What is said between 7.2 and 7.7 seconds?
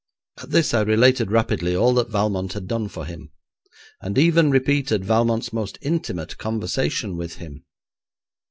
him.